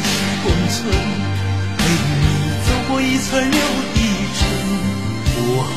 [0.00, 0.10] 去
[0.42, 0.78] 共存，
[1.78, 1.80] 陪
[2.20, 2.24] 你
[2.66, 3.58] 走过一层又
[3.94, 3.96] 一
[4.38, 4.40] 层，
[5.34, 5.72] 不后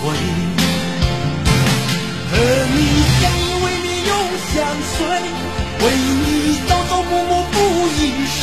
[0.00, 0.02] 悔。
[2.28, 2.32] 和
[2.74, 2.78] 你
[3.20, 4.12] 相依为命永
[4.52, 4.54] 相
[4.92, 4.96] 随，
[5.80, 6.26] 为你
[6.68, 7.54] 朝朝暮暮付
[7.96, 8.38] 一生，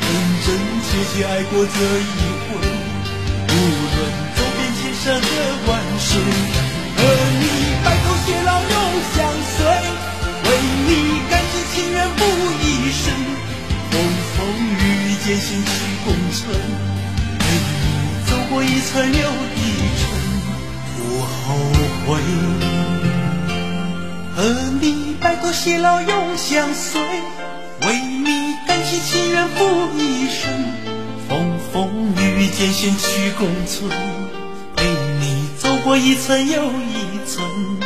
[0.00, 0.06] 真
[0.44, 0.46] 真
[0.84, 2.48] 切切爱过这一回，
[3.48, 3.52] 无
[3.94, 3.96] 论
[4.36, 5.24] 走遍千山和
[5.66, 5.68] 万
[5.98, 6.08] 水，
[6.96, 6.98] 和
[7.40, 7.42] 你
[7.84, 8.74] 白头偕老永
[9.16, 9.18] 相
[9.56, 9.58] 随。
[10.42, 10.48] 为
[10.86, 10.90] 你
[11.30, 12.20] 甘心情愿付
[12.62, 13.04] 一生，
[15.30, 15.70] 艰辛去
[16.04, 16.50] 共存，
[17.38, 17.86] 陪你
[18.28, 19.62] 走过一层又一
[20.00, 20.10] 层，
[20.96, 21.54] 不后
[22.04, 22.18] 悔。
[24.34, 24.42] 和
[24.80, 27.00] 你白头偕老永相随，
[27.86, 29.64] 为你甘心情愿付
[29.96, 30.50] 一生，
[31.28, 33.88] 风风雨雨艰辛去共存，
[34.74, 34.84] 陪
[35.20, 37.79] 你走过一层又一层。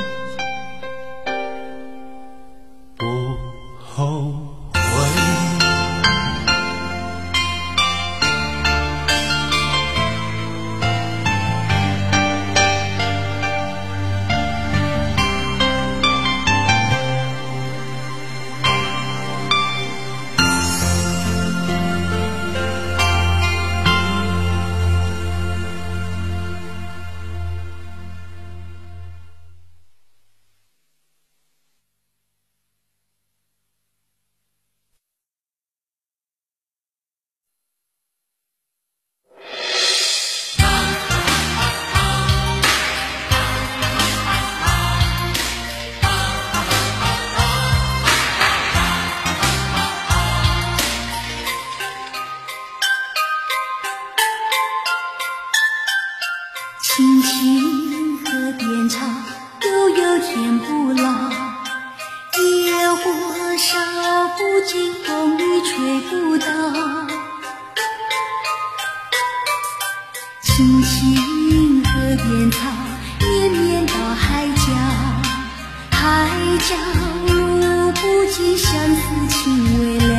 [76.75, 80.13] 笑傲不尽相思情未了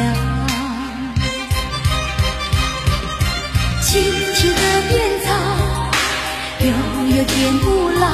[3.82, 4.02] 青
[4.36, 4.94] 青河边
[5.26, 5.28] 草
[6.62, 6.68] 悠
[7.18, 8.06] 悠天不老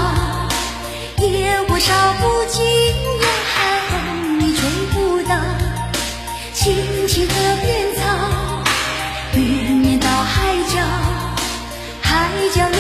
[1.20, 2.66] 野火烧不尽
[3.22, 3.56] 呀哈
[3.92, 4.60] 风雨吹
[4.92, 5.36] 不倒。
[6.54, 6.74] 青
[7.08, 8.02] 青河边草
[9.34, 10.80] 绵绵到海角
[12.02, 12.71] 海角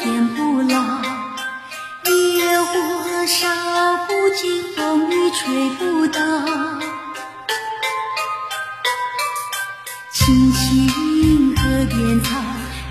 [0.00, 0.78] 天不老
[2.04, 3.48] 野火烧
[4.06, 6.20] 不尽风雨吹不倒。
[10.12, 12.40] 青青河边草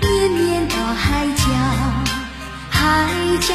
[0.02, 1.44] 绵绵到海角
[2.68, 3.08] 海
[3.40, 3.54] 角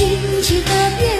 [0.00, 0.08] 心
[0.40, 1.19] 情的变。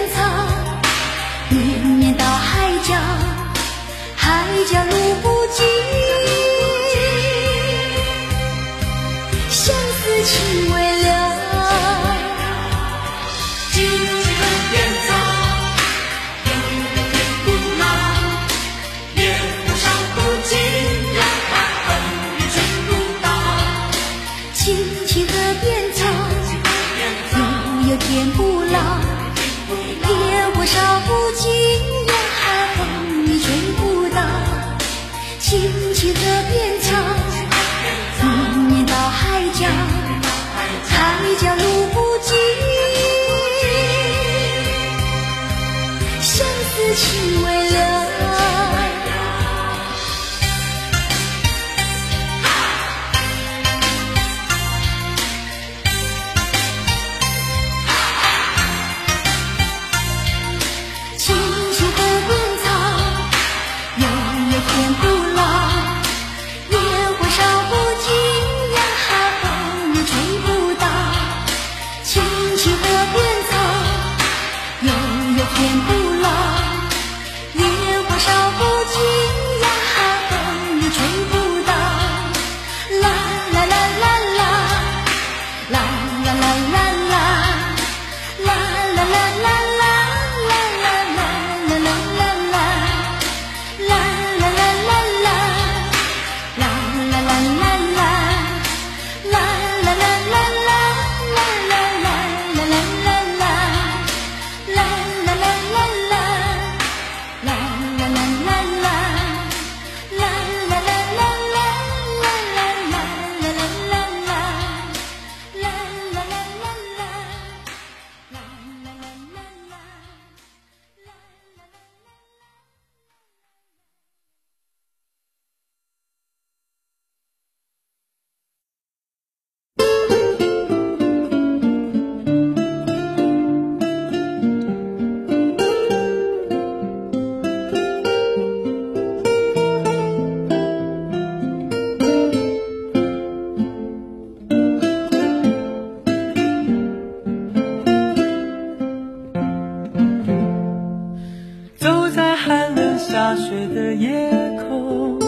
[153.41, 154.29] 雪的夜
[154.59, 155.19] 空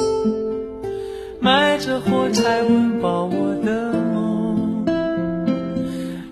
[1.39, 4.85] 埋着火柴温饱我的梦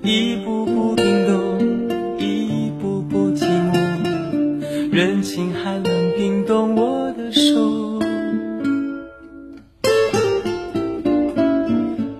[0.03, 7.99] 一步步冰冻一步步寂寞人情寒冷冰冻我的手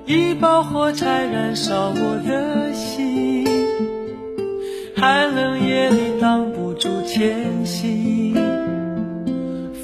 [0.08, 3.46] 一包火柴燃烧我的心
[4.96, 8.31] 寒冷夜里挡不住前行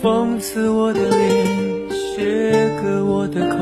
[0.02, 3.58] 风刺我的脸，雪割我的口，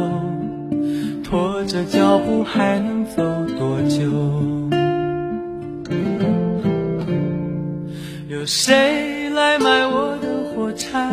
[1.23, 3.23] 拖着脚步还能走
[3.57, 4.05] 多久？
[8.27, 11.09] 有谁来买我的火柴？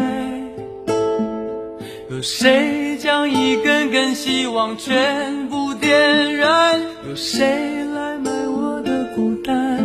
[2.10, 6.80] 有谁将一根根希望全部点燃？
[7.08, 7.46] 有谁
[7.94, 9.78] 来买我的孤单？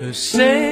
[0.00, 0.71] 有谁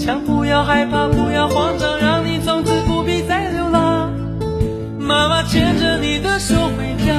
[0.00, 4.10] 强，不要害怕，不要慌张，让你从此不必再流浪。
[4.98, 7.12] 妈妈牵着你的手回家，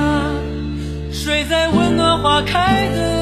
[1.11, 3.20] 睡在温暖花开的